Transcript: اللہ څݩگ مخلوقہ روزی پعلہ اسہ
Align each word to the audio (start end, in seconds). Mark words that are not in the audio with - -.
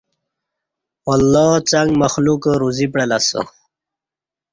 اللہ 1.13 1.47
څݩگ 1.69 1.89
مخلوقہ 2.01 2.51
روزی 2.61 2.87
پعلہ 2.93 3.17
اسہ 3.23 3.41